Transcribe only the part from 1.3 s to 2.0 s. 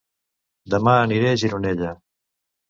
a Gironella